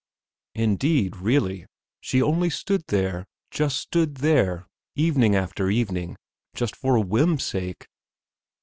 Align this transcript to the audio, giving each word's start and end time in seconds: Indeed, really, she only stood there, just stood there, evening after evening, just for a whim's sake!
Indeed, 0.55 1.17
really, 1.17 1.67
she 1.99 2.23
only 2.23 2.49
stood 2.49 2.85
there, 2.87 3.27
just 3.51 3.77
stood 3.77 4.15
there, 4.15 4.65
evening 4.95 5.35
after 5.35 5.69
evening, 5.69 6.15
just 6.55 6.75
for 6.75 6.95
a 6.95 7.01
whim's 7.01 7.43
sake! 7.43 7.85